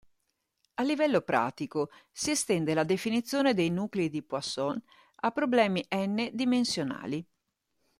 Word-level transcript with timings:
A 0.73 0.81
livello 0.81 1.21
pratico, 1.21 1.91
si 2.11 2.31
estende 2.31 2.73
la 2.73 2.83
definizione 2.83 3.53
dei 3.53 3.69
nuclei 3.69 4.09
di 4.09 4.23
Poisson 4.23 4.81
a 5.17 5.29
problemi 5.29 5.85
n-dimensionali. 5.95 7.23